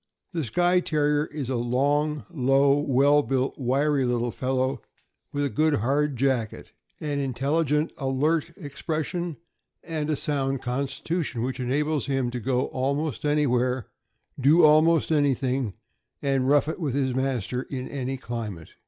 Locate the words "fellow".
4.31-4.81